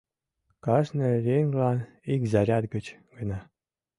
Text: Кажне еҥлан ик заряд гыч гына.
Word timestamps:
Кажне 0.63 1.09
еҥлан 1.35 1.79
ик 2.13 2.21
заряд 2.31 2.63
гыч 2.73 2.85
гына. 3.17 3.39